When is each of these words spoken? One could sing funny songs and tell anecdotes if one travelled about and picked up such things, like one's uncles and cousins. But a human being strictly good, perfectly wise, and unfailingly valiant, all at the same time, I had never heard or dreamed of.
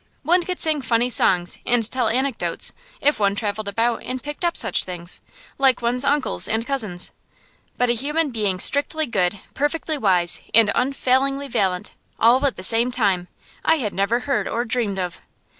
One 0.23 0.41
could 0.43 0.59
sing 0.59 0.81
funny 0.81 1.11
songs 1.11 1.59
and 1.63 1.87
tell 1.91 2.07
anecdotes 2.07 2.73
if 3.01 3.19
one 3.19 3.35
travelled 3.35 3.67
about 3.67 4.01
and 4.01 4.23
picked 4.23 4.43
up 4.43 4.57
such 4.57 4.83
things, 4.83 5.21
like 5.59 5.83
one's 5.83 6.03
uncles 6.03 6.47
and 6.47 6.65
cousins. 6.65 7.11
But 7.77 7.91
a 7.91 7.93
human 7.93 8.31
being 8.31 8.59
strictly 8.59 9.05
good, 9.05 9.39
perfectly 9.53 9.99
wise, 9.99 10.41
and 10.55 10.71
unfailingly 10.73 11.49
valiant, 11.49 11.91
all 12.19 12.43
at 12.47 12.55
the 12.55 12.63
same 12.63 12.91
time, 12.91 13.27
I 13.63 13.75
had 13.75 13.93
never 13.93 14.21
heard 14.21 14.47
or 14.47 14.65
dreamed 14.65 14.97
of. 14.97 15.21